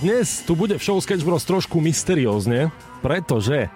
Dnes 0.00 0.40
tu 0.48 0.56
bude 0.56 0.80
v 0.80 0.80
show 0.80 0.96
Sketch 0.96 1.20
Bros 1.28 1.44
trošku 1.44 1.76
mysteriózne, 1.76 2.72
pretože 3.04 3.68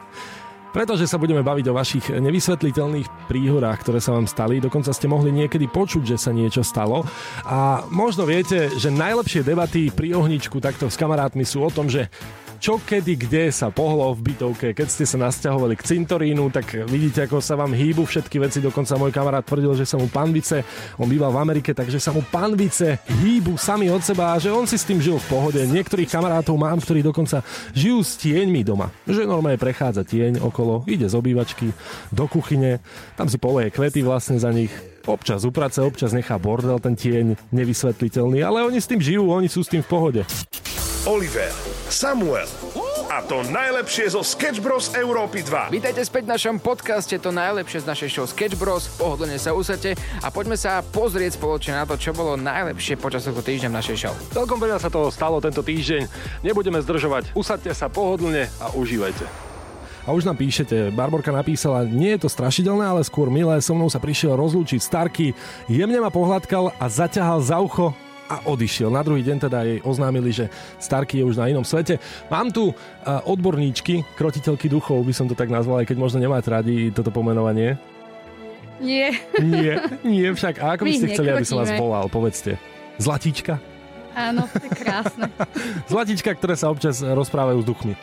pretože 0.72 1.04
sa 1.04 1.20
budeme 1.20 1.44
baviť 1.44 1.70
o 1.70 1.76
vašich 1.76 2.10
nevysvetliteľných 2.16 3.28
príhodách, 3.30 3.84
ktoré 3.84 4.00
sa 4.00 4.16
vám 4.16 4.24
stali. 4.26 4.58
Dokonca 4.58 4.90
ste 4.90 5.06
mohli 5.06 5.30
niekedy 5.30 5.68
počuť, 5.70 6.02
že 6.02 6.18
sa 6.18 6.34
niečo 6.34 6.66
stalo. 6.66 7.06
A 7.46 7.86
možno 7.92 8.26
viete, 8.26 8.72
že 8.74 8.90
najlepšie 8.90 9.46
debaty 9.46 9.92
pri 9.94 10.18
ohničku 10.18 10.58
takto 10.58 10.90
s 10.90 10.98
kamarátmi 10.98 11.46
sú 11.46 11.62
o 11.62 11.70
tom, 11.70 11.86
že 11.86 12.10
čo 12.64 12.80
kedy 12.80 13.20
kde 13.20 13.52
sa 13.52 13.68
pohlo 13.68 14.16
v 14.16 14.32
bytovke. 14.32 14.72
Keď 14.72 14.88
ste 14.88 15.04
sa 15.04 15.20
nasťahovali 15.20 15.76
k 15.76 15.84
cintorínu, 15.84 16.48
tak 16.48 16.88
vidíte, 16.88 17.28
ako 17.28 17.44
sa 17.44 17.60
vám 17.60 17.76
hýbu 17.76 18.08
všetky 18.08 18.40
veci. 18.40 18.64
Dokonca 18.64 18.96
môj 18.96 19.12
kamarát 19.12 19.44
tvrdil, 19.44 19.76
že 19.76 19.84
sa 19.84 20.00
mu 20.00 20.08
panvice, 20.08 20.64
on 20.96 21.04
býval 21.04 21.28
v 21.28 21.44
Amerike, 21.44 21.76
takže 21.76 22.00
sa 22.00 22.16
mu 22.16 22.24
panvice 22.24 23.04
hýbu 23.20 23.60
sami 23.60 23.92
od 23.92 24.00
seba 24.00 24.32
a 24.32 24.40
že 24.40 24.48
on 24.48 24.64
si 24.64 24.80
s 24.80 24.88
tým 24.88 24.96
žil 24.96 25.20
v 25.20 25.28
pohode. 25.28 25.60
Niektorých 25.60 26.08
kamarátov 26.08 26.56
mám, 26.56 26.80
ktorí 26.80 27.04
dokonca 27.04 27.44
žijú 27.76 28.00
s 28.00 28.16
tieňmi 28.16 28.64
doma. 28.64 28.88
Že 29.04 29.28
normálne 29.28 29.60
prechádza 29.60 30.00
tieň 30.00 30.40
okolo, 30.40 30.88
ide 30.88 31.04
z 31.04 31.20
obývačky 31.20 31.68
do 32.16 32.24
kuchyne, 32.32 32.80
tam 33.20 33.28
si 33.28 33.36
poleje 33.36 33.76
kvety 33.76 34.00
vlastne 34.00 34.40
za 34.40 34.48
nich, 34.48 34.72
občas 35.04 35.44
uprace, 35.44 35.84
občas 35.84 36.16
nechá 36.16 36.40
bordel 36.40 36.80
ten 36.80 36.96
tieň 36.96 37.36
nevysvetliteľný, 37.52 38.40
ale 38.40 38.64
oni 38.64 38.80
s 38.80 38.88
tým 38.88 39.04
žijú, 39.04 39.28
oni 39.28 39.52
sú 39.52 39.60
s 39.60 39.68
tým 39.68 39.84
v 39.84 39.90
pohode. 39.92 40.24
Oliver, 41.04 41.52
Samuel 41.92 42.48
a 43.12 43.20
to 43.20 43.44
najlepšie 43.52 44.16
zo 44.16 44.24
Sketch 44.24 44.64
Bros. 44.64 44.88
Európy 44.96 45.44
2. 45.44 45.68
Vítajte 45.68 46.00
späť 46.00 46.24
v 46.24 46.32
našom 46.32 46.56
podcaste, 46.56 47.20
to 47.20 47.28
najlepšie 47.28 47.84
z 47.84 47.86
našej 47.92 48.08
show 48.08 48.24
Sketch 48.24 48.56
Bros. 48.56 48.88
Pohodlne 48.96 49.36
sa 49.36 49.52
usate 49.52 49.92
a 50.24 50.32
poďme 50.32 50.56
sa 50.56 50.80
pozrieť 50.80 51.36
spoločne 51.36 51.76
na 51.76 51.84
to, 51.84 52.00
čo 52.00 52.16
bolo 52.16 52.40
najlepšie 52.40 52.96
počas 52.96 53.28
tohto 53.28 53.44
týždňa 53.44 53.68
v 53.68 53.76
našej 53.84 53.96
show. 54.00 54.16
Celkom 54.32 54.56
veľa 54.56 54.80
sa 54.80 54.88
toho 54.88 55.12
stalo 55.12 55.44
tento 55.44 55.60
týždeň. 55.60 56.08
Nebudeme 56.40 56.80
zdržovať. 56.80 57.36
Usadte 57.36 57.68
sa 57.76 57.92
pohodlne 57.92 58.48
a 58.56 58.72
užívajte. 58.72 59.28
A 60.08 60.16
už 60.16 60.24
nám 60.24 60.40
píšete, 60.40 60.88
Barborka 60.96 61.36
napísala, 61.36 61.84
nie 61.84 62.16
je 62.16 62.24
to 62.24 62.32
strašidelné, 62.32 62.80
ale 62.80 63.04
skôr 63.04 63.28
milé, 63.28 63.60
so 63.60 63.76
mnou 63.76 63.92
sa 63.92 64.00
prišiel 64.00 64.40
rozlúčiť 64.40 64.80
Starky, 64.80 65.36
jemne 65.68 66.00
ma 66.00 66.08
pohľadkal 66.08 66.72
a 66.80 66.84
zaťahal 66.88 67.44
za 67.44 67.60
ucho 67.60 67.92
a 68.28 68.44
odišiel. 68.48 68.88
Na 68.88 69.04
druhý 69.04 69.20
deň 69.20 69.36
teda 69.48 69.58
jej 69.68 69.78
oznámili, 69.84 70.32
že 70.32 70.48
Starky 70.80 71.20
je 71.20 71.28
už 71.28 71.36
na 71.36 71.48
inom 71.48 71.64
svete. 71.64 72.00
Mám 72.32 72.52
tu 72.52 72.72
odborníčky, 73.04 74.04
krotiteľky 74.16 74.68
duchov, 74.72 75.04
by 75.04 75.12
som 75.12 75.26
to 75.28 75.36
tak 75.36 75.52
nazval, 75.52 75.80
aj 75.80 75.88
keď 75.92 75.96
možno 76.00 76.18
nemáte 76.24 76.48
radi 76.48 76.88
toto 76.88 77.12
pomenovanie. 77.12 77.76
Nie. 78.80 79.14
Nie, 79.38 79.78
nie 80.02 80.28
však. 80.34 80.58
A 80.58 80.74
ako 80.74 80.88
by 80.88 80.92
ste 80.96 81.08
chceli, 81.14 81.30
aby 81.30 81.46
som 81.46 81.62
vás 81.62 81.70
volal? 81.78 82.10
Povedzte. 82.10 82.58
Zlatíčka? 82.98 83.62
Áno, 84.14 84.46
to 84.46 84.62
je 84.62 84.70
krásne. 84.70 85.26
Zlatíčka, 85.90 86.30
ktoré 86.38 86.54
sa 86.54 86.70
občas 86.70 87.02
rozprávajú 87.02 87.58
s 87.62 87.66
duchmi. 87.66 87.94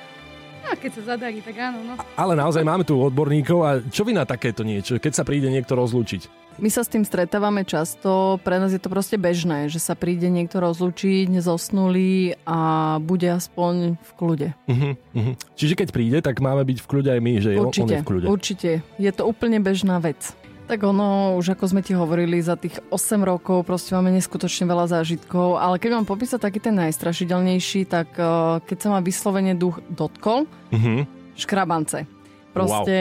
A 0.71 0.75
keď 0.81 0.91
sa 0.97 1.15
zadarí, 1.15 1.43
tak 1.43 1.59
áno, 1.59 1.83
no. 1.83 1.93
Ale 2.15 2.33
naozaj 2.39 2.63
máme 2.63 2.87
tu 2.87 2.95
odborníkov 2.95 3.59
a 3.61 3.69
čo 3.91 4.07
vy 4.07 4.15
na 4.15 4.23
takéto 4.23 4.63
niečo, 4.63 4.95
keď 4.97 5.21
sa 5.21 5.27
príde 5.27 5.51
niekto 5.51 5.75
rozlúčiť? 5.75 6.41
My 6.59 6.67
sa 6.67 6.83
s 6.83 6.91
tým 6.91 7.07
stretávame 7.07 7.63
často, 7.63 8.35
pre 8.43 8.59
nás 8.59 8.75
je 8.75 8.81
to 8.81 8.91
proste 8.91 9.15
bežné, 9.15 9.71
že 9.71 9.79
sa 9.79 9.95
príde 9.95 10.27
niekto 10.27 10.59
rozlučiť, 10.59 11.31
zosnulý 11.39 12.35
a 12.43 12.99
bude 12.99 13.25
aspoň 13.31 13.95
v 13.95 14.11
kľude. 14.19 14.49
Uh-huh, 14.67 14.93
uh-huh. 14.93 15.33
Čiže 15.55 15.79
keď 15.79 15.87
príde, 15.95 16.17
tak 16.19 16.43
máme 16.43 16.61
byť 16.67 16.77
v 16.83 16.87
kľude 16.91 17.09
aj 17.15 17.21
my, 17.23 17.33
že 17.39 17.49
je, 17.55 17.57
on 17.57 17.71
Určite, 17.71 17.93
je 17.95 18.03
v 18.03 18.07
kľude. 18.07 18.25
určite. 18.27 18.71
Je 18.99 19.11
to 19.15 19.23
úplne 19.25 19.63
bežná 19.63 19.97
vec. 20.03 20.35
Tak 20.71 20.87
ono, 20.87 21.35
už 21.35 21.59
ako 21.59 21.67
sme 21.67 21.83
ti 21.83 21.91
hovorili, 21.91 22.39
za 22.39 22.55
tých 22.55 22.79
8 22.95 23.27
rokov 23.27 23.67
proste 23.67 23.91
máme 23.91 24.07
neskutočne 24.15 24.63
veľa 24.71 24.87
zážitkov, 24.87 25.59
ale 25.59 25.75
keď 25.75 25.99
mám 25.99 26.07
popísať 26.07 26.39
taký 26.39 26.63
ten 26.63 26.79
najstrašidelnejší, 26.79 27.91
tak 27.91 28.15
eh, 28.15 28.63
keď 28.63 28.77
sa 28.79 28.87
ma 28.95 29.03
vyslovene 29.03 29.51
duch 29.51 29.83
dotkol, 29.91 30.47
Uh-huh. 30.71 31.03
škrabance. 31.35 32.07
Proste 32.51 32.97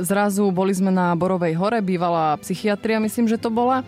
zrazu 0.00 0.48
boli 0.48 0.72
sme 0.72 0.88
na 0.88 1.12
Borovej 1.12 1.52
hore, 1.60 1.84
bývala 1.84 2.40
psychiatria, 2.40 3.04
myslím, 3.04 3.28
že 3.28 3.36
to 3.36 3.52
bola. 3.52 3.84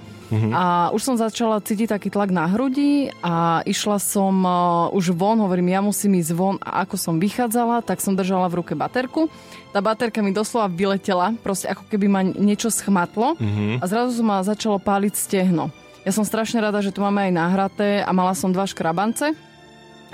A 0.53 0.91
už 0.91 1.03
som 1.07 1.15
začala 1.15 1.63
cítiť 1.63 1.95
taký 1.95 2.11
tlak 2.11 2.35
na 2.35 2.51
hrudi 2.51 3.15
a 3.23 3.63
išla 3.63 4.03
som 4.03 4.35
uh, 4.43 4.91
už 4.91 5.15
von, 5.15 5.39
hovorím, 5.39 5.71
ja 5.71 5.79
musím 5.79 6.19
ísť 6.19 6.33
von 6.35 6.59
a 6.59 6.83
ako 6.83 6.99
som 6.99 7.23
vychádzala, 7.23 7.87
tak 7.87 8.03
som 8.03 8.19
držala 8.19 8.51
v 8.51 8.59
ruke 8.59 8.75
baterku. 8.75 9.31
Tá 9.71 9.79
baterka 9.79 10.19
mi 10.27 10.35
doslova 10.35 10.67
vyletela, 10.67 11.31
proste 11.47 11.71
ako 11.71 11.87
keby 11.87 12.07
ma 12.11 12.21
niečo 12.27 12.75
schmatlo 12.75 13.39
a 13.79 13.85
zrazu 13.87 14.19
ma 14.27 14.43
začalo 14.43 14.83
páliť 14.83 15.15
stehno. 15.15 15.71
Ja 16.03 16.11
som 16.11 16.27
strašne 16.27 16.59
rada, 16.63 16.83
že 16.83 16.95
tu 16.95 17.03
máme 17.03 17.31
aj 17.31 17.33
nahraté 17.35 17.91
a 18.03 18.11
mala 18.11 18.35
som 18.35 18.51
dva 18.51 18.67
škrabance. 18.67 19.35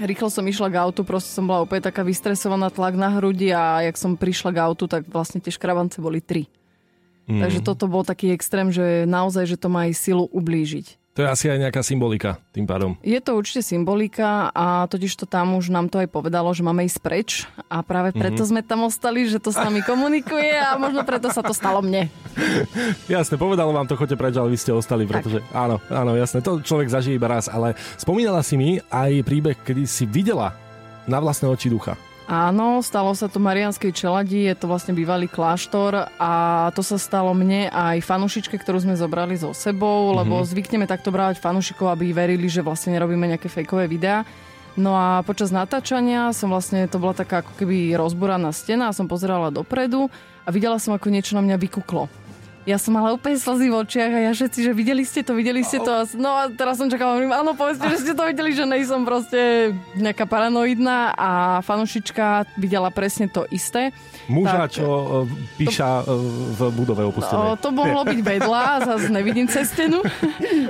Rýchlo 0.01 0.33
som 0.33 0.47
išla 0.49 0.73
k 0.73 0.81
autu, 0.81 1.05
proste 1.05 1.31
som 1.35 1.45
bola 1.45 1.69
úplne 1.69 1.85
taká 1.85 2.01
vystresovaná, 2.01 2.73
tlak 2.73 2.97
na 2.97 3.13
hrudi 3.19 3.53
a 3.53 3.85
jak 3.85 3.97
som 4.01 4.17
prišla 4.17 4.51
k 4.57 4.63
autu, 4.65 4.89
tak 4.89 5.05
vlastne 5.11 5.43
tie 5.43 5.53
škrabance 5.53 6.01
boli 6.01 6.25
tri. 6.25 6.49
Mm. 7.29 7.45
Takže 7.45 7.61
toto 7.61 7.87
bol 7.87 8.03
taký 8.03 8.33
extrém, 8.33 8.73
že 8.73 9.05
naozaj, 9.05 9.47
že 9.47 9.61
to 9.61 9.69
má 9.69 9.87
aj 9.87 9.95
silu 9.95 10.25
ublížiť. 10.33 11.02
To 11.13 11.21
je 11.21 11.29
asi 11.29 11.53
aj 11.53 11.69
nejaká 11.69 11.85
symbolika 11.85 12.41
tým 12.57 12.65
pádom. 12.65 12.97
Je 13.05 13.21
to 13.21 13.37
určite 13.37 13.61
symbolika 13.61 14.49
a 14.49 14.89
totiž 14.89 15.13
to 15.13 15.29
tam 15.29 15.61
už 15.61 15.69
nám 15.69 15.93
to 15.93 16.01
aj 16.01 16.09
povedalo, 16.09 16.49
že 16.57 16.65
máme 16.65 16.89
ísť 16.89 16.99
preč 17.05 17.45
a 17.69 17.85
práve 17.85 18.17
preto 18.17 18.41
mm-hmm. 18.41 18.49
sme 18.49 18.63
tam 18.65 18.89
ostali, 18.89 19.29
že 19.29 19.37
to 19.37 19.53
s 19.53 19.61
nami 19.61 19.85
komunikuje 19.93 20.57
a 20.57 20.81
možno 20.81 21.05
preto 21.05 21.29
sa 21.29 21.45
to 21.45 21.53
stalo 21.53 21.85
mne. 21.85 22.09
Jasne, 23.13 23.37
povedalo 23.37 23.77
vám 23.77 23.85
to, 23.85 24.01
choďte 24.01 24.17
preč, 24.17 24.41
ale 24.41 24.57
vy 24.57 24.57
ste 24.57 24.73
ostali, 24.73 25.05
pretože 25.05 25.45
áno, 25.53 25.85
áno, 25.93 26.17
jasne, 26.17 26.41
to 26.41 26.65
človek 26.65 26.89
zažije 26.89 27.21
iba 27.21 27.29
raz, 27.29 27.45
ale 27.45 27.77
spomínala 28.01 28.41
si 28.41 28.57
mi 28.57 28.81
aj 28.89 29.21
príbeh, 29.21 29.61
kedy 29.61 29.85
si 29.85 30.09
videla 30.09 30.57
na 31.05 31.21
vlastné 31.21 31.45
oči 31.45 31.69
ducha. 31.69 31.93
Áno, 32.33 32.81
stalo 32.81 33.13
sa 33.13 33.29
to 33.29 33.37
Marianskej 33.37 33.93
čeladi, 33.93 34.49
je 34.49 34.57
to 34.57 34.65
vlastne 34.65 34.97
bývalý 34.97 35.29
kláštor 35.29 36.09
a 36.17 36.33
to 36.73 36.81
sa 36.81 36.97
stalo 36.97 37.37
mne 37.37 37.69
aj 37.69 38.01
fanušičke, 38.01 38.57
ktorú 38.57 38.81
sme 38.81 38.97
zobrali 38.97 39.37
so 39.37 39.53
sebou, 39.53 40.17
lebo 40.17 40.41
zvykneme 40.41 40.89
takto 40.89 41.13
brávať 41.13 41.45
fanušikov, 41.45 41.93
aby 41.93 42.09
verili, 42.17 42.49
že 42.49 42.65
vlastne 42.65 42.97
nerobíme 42.97 43.29
nejaké 43.29 43.53
fejkové 43.53 43.85
videá. 43.85 44.25
No 44.81 44.97
a 44.97 45.21
počas 45.21 45.53
natáčania 45.53 46.33
som 46.33 46.49
vlastne, 46.49 46.89
to 46.89 46.97
bola 46.97 47.13
taká 47.13 47.45
ako 47.45 47.53
keby 47.53 47.93
rozboraná 48.01 48.49
stena 48.57 48.89
a 48.89 48.97
som 48.97 49.05
pozerala 49.05 49.53
dopredu 49.53 50.09
a 50.43 50.49
videla 50.49 50.81
som, 50.81 50.97
ako 50.97 51.13
niečo 51.13 51.37
na 51.37 51.45
mňa 51.45 51.61
vykuklo. 51.61 52.09
Ja 52.63 52.79
som 52.79 52.95
mala 52.95 53.11
úplne 53.11 53.35
slzy 53.35 53.67
v 53.67 53.75
očiach 53.75 54.13
a 54.15 54.21
ja 54.31 54.31
všetci, 54.31 54.59
že 54.63 54.71
videli 54.71 55.03
ste 55.03 55.27
to, 55.27 55.35
videli 55.35 55.67
ste 55.67 55.83
to. 55.83 56.07
No 56.15 56.39
a 56.39 56.47
teraz 56.47 56.79
som 56.79 56.87
čakala, 56.87 57.19
hovorím, 57.19 57.35
áno, 57.35 57.59
povedzte, 57.59 57.91
že 57.91 57.99
ste 58.07 58.13
to 58.15 58.23
videli, 58.23 58.55
že 58.55 58.63
nejsom 58.63 59.03
proste 59.03 59.75
nejaká 59.99 60.31
paranoidná 60.31 61.11
a 61.11 61.31
fanušička 61.67 62.55
videla 62.55 62.95
presne 62.95 63.27
to 63.27 63.51
isté. 63.51 63.91
Muža, 64.31 64.71
Tak, 64.71 64.79
čo 64.79 64.87
e, 64.87 65.59
píša 65.59 66.07
e, 66.07 66.15
v 66.55 66.61
budove 66.71 67.03
opustenej. 67.03 67.59
to 67.59 67.75
mohlo 67.75 68.07
byť 68.07 68.21
vedľa, 68.23 68.65
zase 68.87 69.11
nevidím 69.11 69.51
cez 69.51 69.67
stenu. 69.67 69.99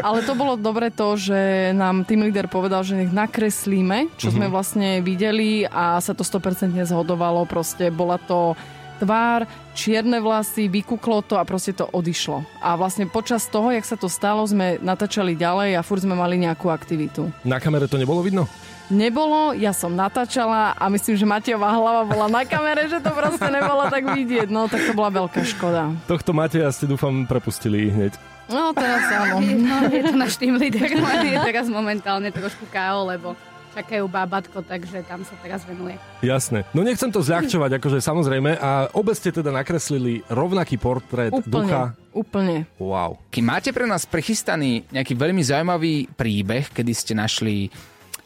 Ale 0.00 0.24
to 0.24 0.32
bolo 0.32 0.56
dobre 0.56 0.88
to, 0.88 1.20
že 1.20 1.72
nám 1.76 2.08
tým 2.08 2.24
líder 2.24 2.48
povedal, 2.48 2.80
že 2.88 2.96
nech 2.96 3.12
nakreslíme, 3.12 4.08
čo 4.16 4.32
sme 4.32 4.48
vlastne 4.48 5.04
videli 5.04 5.68
a 5.68 6.00
sa 6.00 6.16
to 6.16 6.24
100% 6.24 6.72
zhodovalo. 6.88 7.44
Proste 7.44 7.92
bola 7.92 8.16
to 8.16 8.56
tvár, 9.02 9.50
čierne 9.74 10.22
vlasy, 10.22 10.70
vykuklo 10.70 11.26
to 11.26 11.34
a 11.34 11.42
proste 11.42 11.74
to 11.74 11.90
odišlo. 11.90 12.46
A 12.62 12.78
vlastne 12.78 13.10
počas 13.10 13.50
toho, 13.50 13.74
jak 13.74 13.82
sa 13.82 13.98
to 13.98 14.06
stalo, 14.06 14.46
sme 14.46 14.78
natáčali 14.78 15.34
ďalej 15.34 15.74
a 15.74 15.82
furt 15.82 16.06
sme 16.06 16.14
mali 16.14 16.38
nejakú 16.38 16.70
aktivitu. 16.70 17.26
Na 17.42 17.58
kamere 17.58 17.90
to 17.90 17.98
nebolo 17.98 18.22
vidno? 18.22 18.46
Nebolo, 18.92 19.56
ja 19.56 19.72
som 19.72 19.96
natáčala 19.96 20.76
a 20.76 20.84
myslím, 20.92 21.16
že 21.16 21.24
Matejová 21.24 21.72
hlava 21.72 22.02
bola 22.04 22.26
na 22.28 22.42
kamere, 22.44 22.86
že 22.92 23.00
to 23.00 23.08
proste 23.08 23.48
nebolo 23.48 23.88
tak 23.88 24.04
vidieť. 24.04 24.52
No, 24.52 24.68
tak 24.68 24.84
to 24.84 24.92
bola 24.92 25.08
veľká 25.08 25.40
škoda. 25.48 25.96
Tohto 26.04 26.36
Mateja 26.36 26.68
ste 26.68 26.84
dúfam 26.84 27.24
prepustili 27.24 27.88
hneď. 27.88 28.12
No, 28.52 28.76
teraz 28.76 29.08
áno. 29.08 29.40
no 29.40 29.88
je 29.88 30.02
to 30.04 30.12
náš 30.12 30.36
tým 30.36 30.60
líder, 30.60 30.92
teraz 31.48 31.72
momentálne 31.72 32.28
trošku 32.28 32.68
KO, 32.68 33.08
lebo 33.08 33.32
čakajú 33.72 34.04
bábatko, 34.06 34.60
takže 34.62 35.02
tam 35.08 35.24
sa 35.24 35.34
teraz 35.40 35.64
venuje. 35.64 35.96
Jasné. 36.20 36.68
No 36.76 36.84
nechcem 36.84 37.08
to 37.08 37.24
zľahčovať, 37.24 37.70
akože 37.80 37.98
samozrejme. 38.04 38.60
A 38.60 38.92
obe 38.92 39.16
ste 39.16 39.32
teda 39.32 39.50
nakreslili 39.50 40.20
rovnaký 40.28 40.76
portrét 40.76 41.32
ducha. 41.48 41.96
Úplne, 42.12 42.12
úplne. 42.12 42.56
Wow. 42.76 43.18
Keď 43.32 43.42
máte 43.42 43.70
pre 43.72 43.88
nás 43.88 44.04
prechystaný 44.04 44.84
nejaký 44.92 45.16
veľmi 45.16 45.42
zaujímavý 45.42 46.12
príbeh, 46.12 46.70
kedy 46.70 46.92
ste 46.92 47.12
našli 47.16 47.72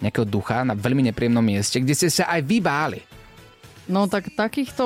nejakého 0.03 0.29
ducha 0.29 0.61
na 0.67 0.77
veľmi 0.77 1.09
nepríjemnom 1.09 1.41
mieste, 1.41 1.81
kde 1.81 1.97
ste 1.97 2.09
sa 2.13 2.29
aj 2.29 2.41
vy 2.45 2.59
báli. 2.61 3.01
No 3.87 4.11
tak 4.11 4.35
takýchto 4.35 4.83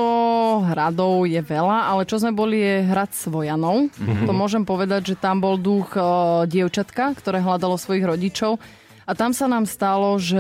hradov 0.69 1.25
je 1.25 1.41
veľa, 1.41 1.89
ale 1.89 2.05
čo 2.05 2.21
sme 2.21 2.37
boli 2.37 2.61
je 2.61 2.85
hrad 2.85 3.09
Svojanov. 3.17 3.89
Mm-hmm. 3.97 4.29
To 4.29 4.33
môžem 4.37 4.63
povedať, 4.69 5.17
že 5.17 5.17
tam 5.17 5.41
bol 5.41 5.57
duch 5.57 5.97
e, 5.97 6.01
dievčatka, 6.45 7.17
ktoré 7.17 7.41
hľadalo 7.41 7.81
svojich 7.81 8.05
rodičov. 8.05 8.61
A 9.11 9.13
tam 9.19 9.35
sa 9.35 9.51
nám 9.51 9.67
stalo, 9.67 10.15
že 10.23 10.39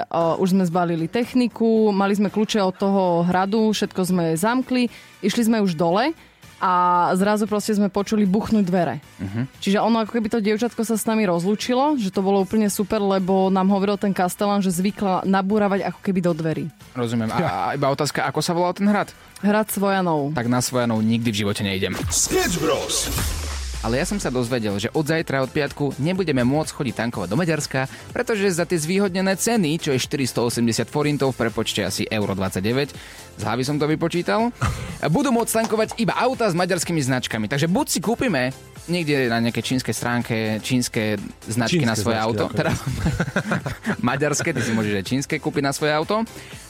uh, 0.00 0.40
už 0.40 0.56
sme 0.56 0.64
zbalili 0.64 1.12
techniku, 1.12 1.92
mali 1.92 2.16
sme 2.16 2.32
kľúče 2.32 2.56
od 2.64 2.72
toho 2.72 3.02
hradu, 3.28 3.68
všetko 3.76 4.00
sme 4.00 4.24
zamkli, 4.32 4.88
išli 5.20 5.44
sme 5.44 5.60
už 5.60 5.76
dole 5.76 6.16
a 6.56 6.72
zrazu 7.20 7.44
proste 7.44 7.76
sme 7.76 7.92
počuli 7.92 8.24
buchnúť 8.24 8.64
dvere. 8.64 9.04
Uh-huh. 9.20 9.44
Čiže 9.60 9.84
ono 9.84 10.02
ako 10.02 10.16
keby 10.16 10.28
to 10.32 10.40
dievčatko 10.40 10.88
sa 10.88 10.96
s 10.96 11.04
nami 11.04 11.28
rozlúčilo, 11.28 12.00
že 12.00 12.08
to 12.08 12.24
bolo 12.24 12.40
úplne 12.40 12.72
super, 12.72 12.98
lebo 12.98 13.52
nám 13.52 13.68
hovoril 13.68 14.00
ten 14.00 14.16
kastelán, 14.16 14.64
že 14.64 14.72
zvykla 14.72 15.28
nabúravať 15.28 15.92
ako 15.92 16.00
keby 16.00 16.20
do 16.24 16.32
dverí. 16.32 16.64
Rozumiem. 16.96 17.28
A, 17.28 17.36
a 17.36 17.76
iba 17.76 17.92
otázka, 17.92 18.24
ako 18.24 18.40
sa 18.40 18.56
volal 18.56 18.72
ten 18.72 18.88
hrad? 18.88 19.12
Hrad 19.44 19.68
Svojanov. 19.68 20.32
Tak 20.32 20.48
na 20.48 20.64
Svojanov 20.64 21.04
nikdy 21.04 21.28
v 21.28 21.36
živote 21.44 21.60
nejdem. 21.60 21.92
Sketch 22.08 22.56
Bros. 22.56 23.12
Ale 23.78 24.02
ja 24.02 24.06
som 24.06 24.18
sa 24.18 24.34
dozvedel, 24.34 24.74
že 24.82 24.90
od 24.90 25.06
zajtra, 25.06 25.46
od 25.46 25.54
piatku 25.54 25.94
nebudeme 26.02 26.42
môcť 26.42 26.74
chodiť 26.74 26.94
tankovať 26.98 27.28
do 27.30 27.38
Maďarska, 27.38 27.86
pretože 28.10 28.50
za 28.50 28.66
tie 28.66 28.74
zvýhodnené 28.74 29.38
ceny, 29.38 29.78
čo 29.78 29.94
je 29.94 30.02
480 30.02 30.90
forintov 30.90 31.38
v 31.38 31.46
prepočte 31.46 31.86
asi 31.86 32.02
euro 32.10 32.34
29, 32.34 33.38
z 33.38 33.42
hlavy 33.46 33.62
som 33.62 33.78
to 33.78 33.86
vypočítal, 33.86 34.50
budú 35.14 35.30
môcť 35.30 35.62
tankovať 35.62 35.88
iba 36.02 36.10
auta 36.18 36.50
s 36.50 36.58
maďarskými 36.58 36.98
značkami. 36.98 37.46
Takže 37.46 37.70
buď 37.70 37.86
si 37.86 38.00
kúpime 38.02 38.50
niekde 38.88 39.28
na 39.28 39.38
nejakej 39.38 39.64
čínskej 39.64 39.94
stránke 39.94 40.36
čínske 40.64 41.20
značky 41.46 41.84
čínske 41.84 41.88
na 41.88 41.94
svoje 41.94 42.18
značky, 42.18 42.28
auto. 42.28 42.44
Teda, 42.52 42.72
maďarské, 44.08 44.50
ty 44.52 44.60
si 44.64 44.72
môžeš 44.72 44.94
aj 44.98 45.04
čínske 45.06 45.34
kúpiť 45.38 45.62
na 45.62 45.72
svoje 45.72 45.92
auto. 45.94 46.24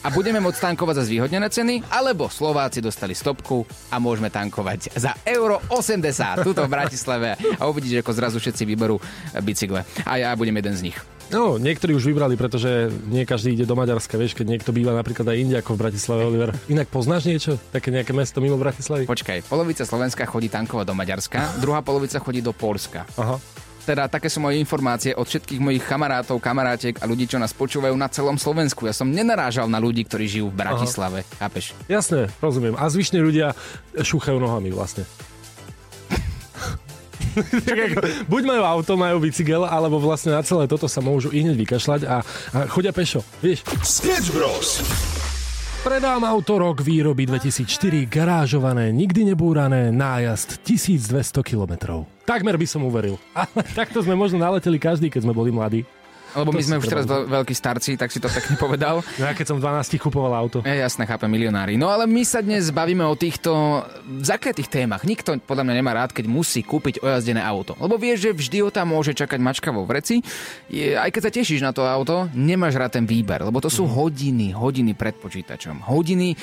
A 0.07 0.15
budeme 0.15 0.39
môcť 0.39 0.63
tankovať 0.63 1.03
za 1.03 1.05
zvýhodnené 1.11 1.51
ceny, 1.51 1.83
alebo 1.91 2.31
Slováci 2.31 2.79
dostali 2.79 3.19
stopku 3.19 3.67
a 3.91 3.99
môžeme 3.99 4.31
tankovať 4.31 4.95
za 4.95 5.19
euro 5.27 5.59
80 5.75 6.47
tuto 6.47 6.63
v 6.63 6.71
Bratislave 6.71 7.35
a 7.59 7.63
uvidíte, 7.67 8.07
ako 8.07 8.13
zrazu 8.15 8.37
všetci 8.39 8.63
vyberú 8.63 9.03
bicykle. 9.43 9.83
A 10.07 10.13
ja 10.23 10.31
budem 10.39 10.55
jeden 10.55 10.75
z 10.79 10.83
nich. 10.95 11.18
No, 11.29 11.61
niektorí 11.61 11.93
už 11.93 12.09
vybrali, 12.09 12.41
pretože 12.41 12.89
nie 13.05 13.29
každý 13.29 13.53
ide 13.53 13.69
do 13.69 13.77
Maďarska, 13.77 14.17
vieš, 14.17 14.33
keď 14.33 14.47
niekto 14.49 14.71
býva 14.73 14.97
napríklad 14.97 15.29
aj 15.29 15.37
inde 15.37 15.57
ako 15.61 15.77
v 15.77 15.81
Bratislave, 15.85 16.25
Oliver. 16.25 16.57
Inak 16.73 16.89
poznáš 16.89 17.29
niečo? 17.29 17.61
Také 17.69 17.93
nejaké 17.93 18.17
mesto 18.17 18.41
mimo 18.41 18.57
Bratislavy? 18.57 19.05
Počkaj, 19.05 19.45
polovica 19.45 19.85
Slovenska 19.85 20.25
chodí 20.25 20.49
tankovať 20.49 20.89
do 20.89 20.97
Maďarska, 20.97 21.61
druhá 21.61 21.85
polovica 21.85 22.17
chodí 22.17 22.41
do 22.41 22.57
Polska. 22.57 23.05
Aha. 23.21 23.37
Teda 23.85 24.09
také 24.09 24.29
sú 24.29 24.41
moje 24.41 24.61
informácie 24.61 25.17
od 25.17 25.25
všetkých 25.25 25.61
mojich 25.61 25.85
kamarátov, 25.85 26.41
kamarátiek 26.41 26.97
a 27.01 27.09
ľudí, 27.09 27.29
čo 27.29 27.41
nás 27.41 27.53
počúvajú 27.57 27.97
na 27.97 28.09
celom 28.09 28.37
Slovensku. 28.37 28.85
Ja 28.85 28.93
som 28.93 29.09
nenarážal 29.09 29.69
na 29.69 29.81
ľudí, 29.81 30.05
ktorí 30.09 30.29
žijú 30.29 30.53
v 30.53 30.61
Bratislave. 30.61 31.25
Aha. 31.25 31.49
Chápeš? 31.49 31.73
Jasné, 31.89 32.29
rozumiem. 32.41 32.77
A 32.77 32.89
zvyšní 32.89 33.21
ľudia 33.21 33.57
šúchajú 33.97 34.37
nohami 34.41 34.73
vlastne. 34.73 35.09
buď 38.33 38.43
majú 38.45 38.63
auto, 38.65 38.93
majú 38.99 39.23
bicykel, 39.23 39.65
alebo 39.65 40.01
vlastne 40.01 40.35
na 40.35 40.43
celé 40.43 40.67
toto 40.71 40.87
sa 40.87 41.01
môžu 41.05 41.33
i 41.33 41.45
hneď 41.45 41.57
vykašľať 41.57 42.01
a, 42.07 42.17
a 42.25 42.59
chodia 42.71 42.93
pešo, 42.95 43.25
vieš. 43.41 43.63
Sketch 43.85 44.33
Bros. 44.33 44.83
Predám 45.79 46.27
auto 46.27 46.59
rok 46.59 46.83
výroby 46.83 47.23
2004, 47.23 48.11
garážované, 48.11 48.91
nikdy 48.91 49.31
nebúrané, 49.31 49.95
nájazd 49.95 50.61
1200 50.67 51.41
km. 51.47 52.03
Takmer 52.27 52.59
by 52.59 52.67
som 52.67 52.83
uveril. 52.83 53.15
Ale 53.39 53.63
takto 53.73 54.03
sme 54.03 54.19
možno 54.19 54.43
naleteli 54.43 54.77
každý, 54.77 55.07
keď 55.07 55.25
sme 55.25 55.33
boli 55.33 55.55
mladí. 55.55 55.87
Lebo 56.37 56.51
my 56.53 56.63
sme 56.65 56.77
už 56.81 56.87
teraz 56.89 57.05
veľkí 57.09 57.55
starci, 57.55 57.97
tak 57.97 58.13
si 58.13 58.21
to 58.21 58.29
pekne 58.29 58.57
povedal. 58.61 59.01
No 59.19 59.27
ja 59.27 59.35
keď 59.35 59.51
som 59.51 59.59
v 59.59 59.67
12 59.67 59.99
kupoval 59.99 60.31
auto. 60.31 60.63
Ja, 60.63 60.87
jasné, 60.87 61.03
chápem, 61.03 61.27
milionári. 61.27 61.75
No 61.75 61.91
ale 61.91 62.07
my 62.07 62.23
sa 62.23 62.39
dnes 62.39 62.71
bavíme 62.71 63.03
o 63.03 63.19
týchto 63.19 63.83
zakrytých 64.23 64.71
témach. 64.71 65.03
Nikto 65.03 65.43
podľa 65.43 65.67
mňa 65.67 65.75
nemá 65.75 65.91
rád, 65.91 66.15
keď 66.15 66.31
musí 66.31 66.63
kúpiť 66.63 67.03
ojazdené 67.03 67.43
auto. 67.43 67.75
Lebo 67.83 67.99
vieš, 67.99 68.31
že 68.31 68.31
vždy 68.31 68.59
ho 68.63 68.71
tam 68.71 68.95
môže 68.95 69.11
čakať 69.19 69.43
mačka 69.43 69.75
vo 69.75 69.83
vreci. 69.83 70.23
Je, 70.71 70.95
aj 70.95 71.11
keď 71.11 71.23
sa 71.27 71.33
tešíš 71.35 71.61
na 71.67 71.75
to 71.75 71.83
auto, 71.83 72.31
nemáš 72.31 72.79
rád 72.79 73.01
ten 73.01 73.05
výber, 73.11 73.43
lebo 73.43 73.59
to 73.59 73.67
sú 73.67 73.89
mm. 73.89 73.91
hodiny, 73.91 74.47
hodiny 74.55 74.93
pred 74.95 75.19
počítačom. 75.19 75.83
Hodiny 75.83 76.35
e, 76.35 76.37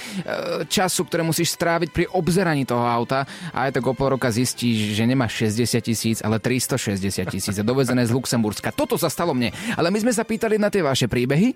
času, 0.67 1.07
ktoré 1.07 1.23
musíš 1.23 1.55
stráviť 1.55 1.89
pri 1.95 2.05
obzeraní 2.11 2.67
toho 2.67 2.83
auta 2.83 3.23
a 3.55 3.69
aj 3.69 3.79
tak 3.79 3.87
o 3.87 3.95
pol 3.95 4.19
roka 4.19 4.27
zistíš, 4.27 4.99
že 4.99 5.07
nemáš 5.07 5.47
60 5.47 5.79
tisíc, 5.79 6.17
ale 6.19 6.43
360 6.43 7.31
tisíc 7.31 7.55
a 7.55 7.63
dovezené 7.63 8.03
z 8.03 8.11
Luxemburska. 8.11 8.75
Toto 8.75 8.99
sa 8.99 9.07
stalo 9.07 9.31
mne. 9.31 9.55
Ale 9.79 9.84
my 9.89 9.99
sme 10.01 10.13
sa 10.13 10.25
pýtali 10.25 10.55
na 10.57 10.71
tie 10.71 10.85
vaše 10.85 11.09
príbehy 11.09 11.55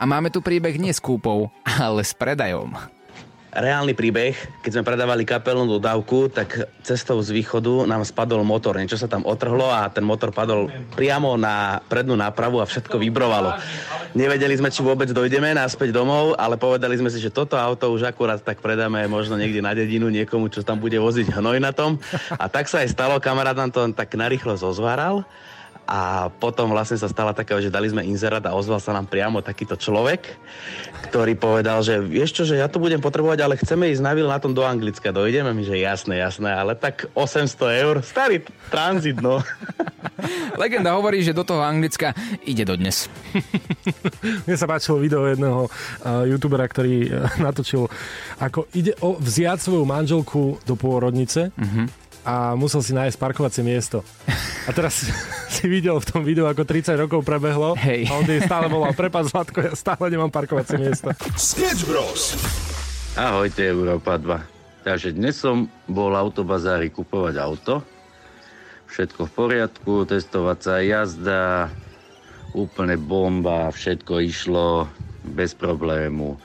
a 0.00 0.08
máme 0.08 0.32
tu 0.32 0.40
príbeh 0.40 0.80
nie 0.80 0.90
s 0.90 1.02
kúpou, 1.02 1.52
ale 1.88 2.00
s 2.00 2.16
predajom. 2.16 2.72
Reálny 3.50 3.98
príbeh, 3.98 4.62
keď 4.62 4.70
sme 4.78 4.86
predávali 4.86 5.26
kapelnú 5.26 5.66
dodávku, 5.66 6.30
tak 6.30 6.70
cestou 6.86 7.18
z 7.18 7.34
východu 7.34 7.82
nám 7.82 8.06
spadol 8.06 8.46
motor. 8.46 8.78
Niečo 8.78 8.94
sa 8.94 9.10
tam 9.10 9.26
otrhlo 9.26 9.66
a 9.66 9.90
ten 9.90 10.06
motor 10.06 10.30
padol 10.30 10.70
priamo 10.94 11.34
na 11.34 11.82
prednú 11.90 12.14
nápravu 12.14 12.62
a 12.62 12.70
všetko 12.70 13.02
vybrovalo. 13.02 13.58
Nevedeli 14.14 14.54
sme, 14.54 14.70
či 14.70 14.86
vôbec 14.86 15.10
dojdeme 15.10 15.50
naspäť 15.50 15.90
domov, 15.90 16.38
ale 16.38 16.54
povedali 16.62 16.94
sme 16.94 17.10
si, 17.10 17.18
že 17.18 17.34
toto 17.34 17.58
auto 17.58 17.90
už 17.90 18.06
akurát 18.06 18.38
tak 18.38 18.62
predáme 18.62 19.02
možno 19.10 19.34
niekde 19.34 19.58
na 19.58 19.74
dedinu 19.74 20.06
niekomu, 20.14 20.46
čo 20.46 20.62
tam 20.62 20.78
bude 20.78 21.02
voziť 21.02 21.34
hnoj 21.34 21.58
na 21.58 21.74
tom. 21.74 21.98
A 22.38 22.46
tak 22.46 22.70
sa 22.70 22.86
aj 22.86 22.94
stalo, 22.94 23.18
kamarát 23.18 23.58
nám 23.58 23.74
to 23.74 23.82
tak 23.90 24.14
narýchlo 24.14 24.54
zozváral 24.54 25.26
a 25.90 26.30
potom 26.30 26.70
vlastne 26.70 26.94
sa 26.94 27.10
stala 27.10 27.34
taká, 27.34 27.58
že 27.58 27.66
dali 27.66 27.90
sme 27.90 28.06
inzerát 28.06 28.46
a 28.46 28.54
ozval 28.54 28.78
sa 28.78 28.94
nám 28.94 29.10
priamo 29.10 29.42
takýto 29.42 29.74
človek, 29.74 30.38
ktorý 31.10 31.34
povedal, 31.34 31.82
že 31.82 31.98
vieš 31.98 32.38
čo, 32.38 32.42
že 32.46 32.62
ja 32.62 32.70
to 32.70 32.78
budem 32.78 33.02
potrebovať, 33.02 33.42
ale 33.42 33.58
chceme 33.58 33.90
ísť 33.90 33.98
na 34.06 34.14
na 34.14 34.38
tom 34.38 34.54
do 34.54 34.62
Anglicka. 34.62 35.10
Dojdeme 35.10 35.50
mi, 35.50 35.66
že 35.66 35.82
jasné, 35.82 36.22
jasné, 36.22 36.54
ale 36.54 36.78
tak 36.78 37.10
800 37.18 37.82
eur, 37.82 37.96
starý 38.06 38.46
tranzit, 38.70 39.18
no. 39.18 39.42
Legenda 40.62 40.94
hovorí, 40.94 41.26
že 41.26 41.34
do 41.34 41.42
toho 41.42 41.58
Anglicka 41.58 42.14
ide 42.46 42.62
do 42.62 42.78
dnes. 42.78 43.10
Mne 44.46 44.54
sa 44.54 44.70
páčilo 44.70 45.02
video 45.02 45.26
jedného 45.26 45.66
uh, 45.66 46.22
youtubera, 46.22 46.70
ktorý 46.70 47.10
uh, 47.10 47.26
natočil, 47.42 47.90
ako 48.38 48.70
ide 48.78 48.94
o 49.02 49.18
vziať 49.18 49.58
svoju 49.58 49.82
manželku 49.82 50.62
do 50.62 50.78
pôrodnice 50.78 51.50
uh-huh 51.50 52.10
a 52.24 52.52
musel 52.56 52.84
si 52.84 52.92
nájsť 52.92 53.16
parkovacie 53.16 53.64
miesto. 53.64 54.04
A 54.68 54.70
teraz 54.76 55.08
si 55.50 55.66
videl 55.66 55.98
v 55.98 56.06
tom 56.06 56.22
videu, 56.22 56.46
ako 56.46 56.62
30 56.62 56.94
rokov 56.94 57.26
prebehlo 57.26 57.74
Hej. 57.74 58.06
a 58.06 58.22
on 58.22 58.24
je 58.24 58.38
stále 58.38 58.70
volal, 58.70 58.94
prepad 58.94 59.26
Zlatko, 59.26 59.58
ja 59.58 59.74
stále 59.74 60.06
nemám 60.06 60.30
parkovacie 60.30 60.78
miesto. 60.78 61.10
Sketch 61.34 61.84
Bros. 61.90 62.38
Ahojte 63.18 63.66
Európa 63.66 64.14
2. 64.14 64.86
Takže 64.86 65.12
dnes 65.12 65.36
som 65.36 65.66
bol 65.90 66.14
autobazári 66.14 66.88
kupovať 66.88 67.34
auto. 67.42 67.82
Všetko 68.88 69.26
v 69.28 69.32
poriadku, 69.34 69.92
testovacia 70.06 70.80
jazda, 70.82 71.68
úplne 72.54 72.94
bomba, 72.96 73.70
všetko 73.70 74.22
išlo 74.22 74.86
bez 75.36 75.52
problému. 75.54 76.38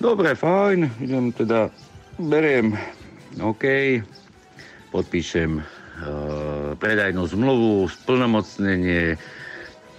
Dobre, 0.00 0.32
fajn, 0.32 1.04
idem 1.04 1.28
teda, 1.32 1.68
beriem, 2.16 2.72
OK, 3.38 3.64
podpíšem 4.90 5.60
predajnú 6.80 7.28
zmluvu, 7.28 7.92
splnomocnenie 7.92 9.20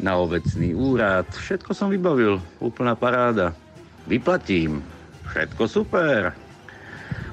na 0.01 0.17
obecný 0.17 0.73
úrad. 0.73 1.29
Všetko 1.29 1.77
som 1.77 1.93
vybavil, 1.93 2.41
úplná 2.57 2.97
paráda. 2.97 3.53
Vyplatím, 4.09 4.81
všetko 5.29 5.63
super. 5.69 6.33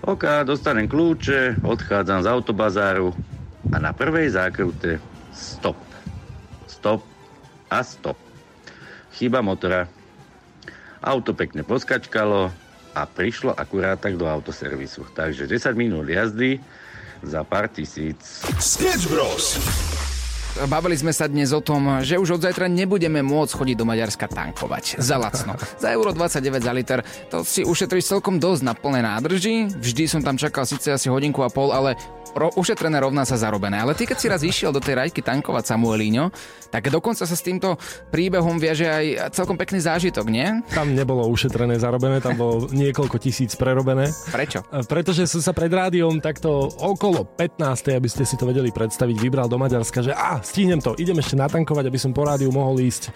OK, 0.05 0.45
dostanem 0.45 0.87
kľúče, 0.87 1.65
odchádzam 1.65 2.23
z 2.23 2.31
autobazáru 2.31 3.17
a 3.73 3.77
na 3.81 3.97
prvej 3.97 4.37
zákrute 4.37 5.01
stop. 5.33 5.81
Stop 6.69 7.03
a 7.73 7.81
stop. 7.81 8.21
Chyba 9.17 9.41
motora. 9.41 9.89
Auto 11.01 11.33
pekne 11.33 11.65
poskačkalo 11.65 12.53
a 12.95 13.03
prišlo 13.07 13.55
akurát 13.55 13.99
tak 13.99 14.19
do 14.19 14.27
autoservisu. 14.27 15.07
Takže 15.15 15.47
10 15.47 15.75
minút 15.79 16.07
jazdy, 16.07 16.59
za 17.23 17.43
pár 17.45 17.69
tisíc. 17.69 18.43
Sketch 18.59 19.09
Bros. 19.11 19.59
Bavili 20.67 20.99
sme 20.99 21.15
sa 21.15 21.31
dnes 21.31 21.55
o 21.55 21.63
tom, 21.63 22.03
že 22.03 22.19
už 22.19 22.35
od 22.35 22.43
zajtra 22.43 22.67
nebudeme 22.67 23.23
môcť 23.23 23.53
chodiť 23.55 23.77
do 23.79 23.87
Maďarska 23.87 24.27
tankovať. 24.27 24.99
Za 24.99 25.15
lacno. 25.15 25.55
Za 25.79 25.95
euro 25.95 26.11
29 26.11 26.67
za 26.67 26.73
liter. 26.75 26.99
To 27.31 27.47
si 27.47 27.63
ušetríš 27.63 28.11
celkom 28.11 28.43
dosť 28.43 28.67
na 28.67 28.75
plné 28.75 29.07
nádrži. 29.07 29.71
Vždy 29.71 30.11
som 30.11 30.19
tam 30.19 30.35
čakal 30.35 30.67
síce 30.67 30.91
asi 30.91 31.07
hodinku 31.07 31.47
a 31.47 31.53
pol, 31.53 31.71
ale 31.71 31.95
ro- 32.39 32.55
ušetrené 32.55 33.03
rovná 33.03 33.27
sa 33.27 33.35
zarobené. 33.35 33.83
Ale 33.83 33.99
ty, 33.99 34.07
keď 34.07 34.17
si 34.17 34.27
raz 34.31 34.43
išiel 34.47 34.71
do 34.71 34.79
tej 34.79 34.97
rajky 34.97 35.21
tankovať 35.21 35.75
Samuelíňo, 35.75 36.31
tak 36.71 36.89
dokonca 36.89 37.27
sa 37.27 37.37
s 37.37 37.43
týmto 37.43 37.75
príbehom 38.15 38.57
viaže 38.63 38.87
aj 38.87 39.35
celkom 39.35 39.59
pekný 39.59 39.83
zážitok, 39.83 40.27
nie? 40.31 40.47
Tam 40.71 40.95
nebolo 40.95 41.27
ušetrené 41.29 41.77
zarobené, 41.83 42.23
tam 42.23 42.39
bolo 42.39 42.71
niekoľko 42.71 43.17
tisíc 43.19 43.59
prerobené. 43.59 44.09
Prečo? 44.31 44.63
Pretože 44.87 45.27
som 45.27 45.43
sa 45.43 45.51
pred 45.51 45.73
rádiom 45.73 46.23
takto 46.23 46.71
okolo 46.79 47.27
15. 47.37 47.99
aby 47.99 48.09
ste 48.09 48.23
si 48.23 48.39
to 48.39 48.47
vedeli 48.47 48.71
predstaviť, 48.71 49.17
vybral 49.19 49.51
do 49.51 49.59
Maďarska, 49.59 50.05
že 50.05 50.13
a, 50.15 50.39
stihnem 50.41 50.79
to, 50.79 50.95
idem 50.97 51.19
ešte 51.19 51.35
natankovať, 51.35 51.85
aby 51.91 51.99
som 51.99 52.15
po 52.15 52.23
rádiu 52.25 52.55
mohol 52.55 52.79
ísť 52.79 53.11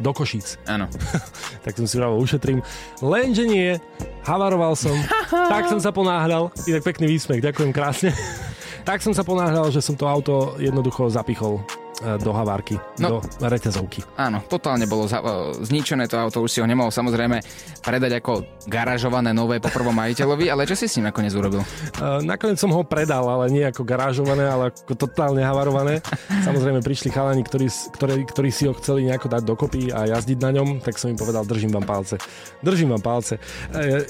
do 0.00 0.10
Košíc. 0.16 0.56
Áno. 0.64 0.88
tak 1.64 1.76
som 1.76 1.84
si 1.84 2.00
vravil, 2.00 2.18
ušetrím. 2.20 2.64
Lenže 3.04 3.44
nie, 3.44 3.76
havaroval 4.24 4.74
som, 4.78 4.94
tak 5.52 5.68
som 5.68 5.80
sa 5.80 5.94
ponáhľal, 5.94 6.50
inak 6.66 6.82
pekný 6.84 7.06
výsmech, 7.16 7.44
ďakujem 7.44 7.70
krásne. 7.70 8.10
tak 8.88 9.04
som 9.04 9.12
sa 9.12 9.22
ponáhľal, 9.22 9.68
že 9.70 9.84
som 9.84 9.94
to 9.94 10.08
auto 10.08 10.56
jednoducho 10.58 11.08
zapichol 11.12 11.60
do 11.98 12.30
havárky, 12.30 12.78
no, 13.02 13.18
do 13.18 13.46
reťazovky. 13.50 14.06
Áno, 14.14 14.38
totálne 14.46 14.86
bolo 14.86 15.10
za, 15.10 15.18
zničené 15.66 16.06
to 16.06 16.14
auto, 16.14 16.46
už 16.46 16.50
si 16.50 16.58
ho 16.62 16.66
nemohol 16.66 16.94
samozrejme 16.94 17.42
predať 17.82 18.22
ako 18.22 18.46
garážované 18.70 19.34
nové 19.34 19.58
po 19.58 19.66
prvom 19.66 19.94
majiteľovi, 19.94 20.46
ale 20.46 20.62
čo 20.62 20.78
si 20.78 20.86
s 20.86 20.94
ním 20.98 21.10
nakoniec 21.10 21.34
urobil? 21.34 21.66
Uh, 21.98 22.22
nakoniec 22.22 22.54
som 22.58 22.70
ho 22.70 22.86
predal, 22.86 23.26
ale 23.26 23.50
nie 23.50 23.66
ako 23.66 23.82
garážované, 23.82 24.46
ale 24.46 24.70
ako 24.70 24.94
totálne 24.94 25.42
havarované. 25.42 25.98
Samozrejme 26.46 26.86
prišli 26.86 27.10
chalani, 27.10 27.42
ktorí, 27.42 27.66
ktorí, 27.66 28.14
ktorí 28.30 28.50
si 28.54 28.70
ho 28.70 28.74
chceli 28.78 29.10
nejako 29.10 29.26
dať 29.34 29.42
dokopy 29.42 29.82
a 29.90 30.06
jazdiť 30.14 30.38
na 30.38 30.50
ňom, 30.54 30.78
tak 30.78 31.02
som 31.02 31.10
im 31.10 31.18
povedal, 31.18 31.42
držím 31.42 31.74
vám 31.74 31.86
palce. 31.86 32.14
Držím 32.62 32.94
vám 32.94 33.02
palce. 33.02 33.42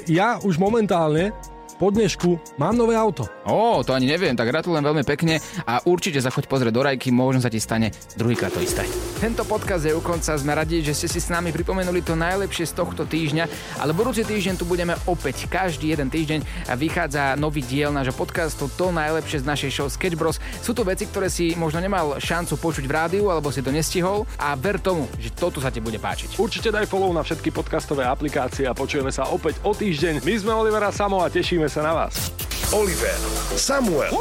Ja 0.04 0.36
už 0.44 0.60
momentálne 0.60 1.32
po 1.78 1.94
dnešku 1.94 2.58
mám 2.58 2.74
nové 2.74 2.98
auto. 2.98 3.30
Ó, 3.46 3.86
to 3.86 3.94
ani 3.94 4.10
neviem, 4.10 4.34
tak 4.34 4.50
gratulujem 4.50 4.82
veľmi 4.82 5.06
pekne 5.06 5.38
a 5.62 5.78
určite 5.86 6.18
sa 6.18 6.34
choď 6.34 6.50
pozrieť 6.50 6.74
do 6.74 6.82
rajky, 6.82 7.14
možno 7.14 7.38
sa 7.38 7.48
ti 7.48 7.62
stane 7.62 7.94
druhýkrát 8.18 8.50
to 8.50 8.58
isté. 8.58 8.82
Tento 9.22 9.46
podcast 9.46 9.86
je 9.86 9.94
u 9.94 10.02
konca, 10.02 10.34
sme 10.34 10.52
radi, 10.58 10.82
že 10.82 10.94
ste 10.94 11.06
si 11.06 11.22
s 11.22 11.30
nami 11.30 11.54
pripomenuli 11.54 12.02
to 12.02 12.18
najlepšie 12.18 12.66
z 12.66 12.74
tohto 12.74 13.06
týždňa, 13.06 13.44
ale 13.78 13.94
budúci 13.94 14.26
týždeň 14.26 14.58
tu 14.58 14.66
budeme 14.66 14.98
opäť 15.06 15.46
každý 15.46 15.94
jeden 15.94 16.10
týždeň 16.10 16.42
a 16.66 16.74
vychádza 16.74 17.38
nový 17.38 17.62
diel 17.62 17.94
nášho 17.94 18.14
podcastu 18.18 18.66
To 18.74 18.90
najlepšie 18.90 19.42
z 19.42 19.48
našej 19.48 19.70
show 19.70 19.86
Sketch 19.86 20.18
Bros. 20.18 20.42
Sú 20.58 20.74
to 20.74 20.82
veci, 20.82 21.06
ktoré 21.06 21.30
si 21.30 21.54
možno 21.54 21.78
nemal 21.78 22.18
šancu 22.18 22.58
počuť 22.58 22.84
v 22.90 22.94
rádiu 22.94 23.24
alebo 23.30 23.54
si 23.54 23.62
to 23.62 23.70
nestihol 23.70 24.26
a 24.42 24.58
ver 24.58 24.82
tomu, 24.82 25.06
že 25.22 25.27
toto 25.38 25.62
sa 25.62 25.70
ti 25.70 25.78
bude 25.78 26.02
páčiť. 26.02 26.36
Určite 26.36 26.74
daj 26.74 26.90
follow 26.90 27.14
na 27.14 27.22
všetky 27.22 27.54
podcastové 27.54 28.02
aplikácie 28.04 28.66
a 28.66 28.74
počujeme 28.74 29.14
sa 29.14 29.30
opäť 29.30 29.62
o 29.62 29.70
týždeň. 29.70 30.26
My 30.26 30.34
sme 30.34 30.52
Olivera 30.52 30.90
Samo 30.90 31.22
a 31.22 31.30
tešíme 31.30 31.70
sa 31.70 31.86
na 31.86 31.94
vás. 31.94 32.34
Oliver, 32.68 33.16
Samuel 33.56 34.12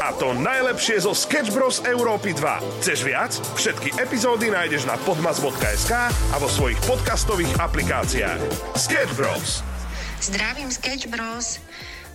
a 0.00 0.16
to 0.16 0.32
najlepšie 0.32 1.04
zo 1.04 1.12
Sketch 1.12 1.52
Bros. 1.52 1.84
Európy 1.84 2.32
2. 2.32 2.80
Chceš 2.80 3.04
viac? 3.04 3.36
Všetky 3.52 4.00
epizódy 4.00 4.48
nájdeš 4.48 4.88
na 4.88 4.96
podmas.sk 5.04 5.92
a 6.08 6.36
vo 6.40 6.48
svojich 6.48 6.80
podcastových 6.88 7.52
aplikáciách. 7.60 8.40
Sketch 8.80 9.12
Bros. 9.12 9.60
Zdravím 10.24 10.72
Sketch 10.72 11.04
Bros. 11.12 11.60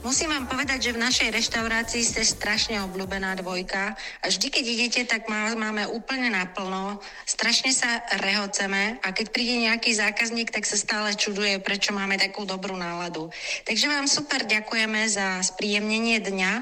Musím 0.06 0.30
vám 0.30 0.46
povedať, 0.46 0.90
že 0.90 0.96
v 0.96 1.04
našej 1.04 1.30
reštaurácii 1.34 2.04
ste 2.06 2.22
strašne 2.22 2.80
obľúbená 2.86 3.34
dvojka 3.42 3.98
a 4.22 4.26
vždy, 4.30 4.48
keď 4.54 4.66
idete, 4.66 5.02
tak 5.10 5.26
má, 5.26 5.52
máme 5.58 5.90
úplne 5.90 6.30
naplno, 6.30 7.02
strašne 7.26 7.74
sa 7.74 8.06
rehoceme 8.22 9.02
a 9.02 9.08
keď 9.10 9.34
príde 9.34 9.58
nejaký 9.68 9.98
zákazník, 9.98 10.54
tak 10.54 10.70
sa 10.70 10.78
stále 10.78 11.18
čuduje, 11.18 11.58
prečo 11.60 11.92
máme 11.92 12.16
takú 12.22 12.46
dobrú 12.46 12.78
náladu. 12.78 13.34
Takže 13.66 13.90
vám 13.90 14.06
super 14.06 14.46
ďakujeme 14.46 15.10
za 15.10 15.42
spríjemnenie 15.44 16.22
dňa 16.22 16.54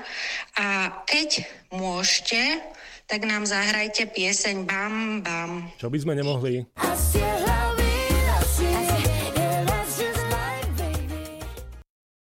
a 0.56 0.66
keď 1.04 1.44
môžete, 1.76 2.64
tak 3.06 3.22
nám 3.30 3.46
zahrajte 3.46 4.10
pieseň 4.10 4.66
Bam 4.66 5.22
Bam. 5.22 5.70
Čo 5.78 5.94
by 5.94 5.98
sme 6.02 6.14
nemohli? 6.18 6.66